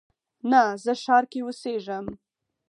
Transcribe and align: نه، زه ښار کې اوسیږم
نه، 0.51 0.61
زه 0.83 0.93
ښار 1.03 1.23
کې 1.31 1.39
اوسیږم 1.43 2.05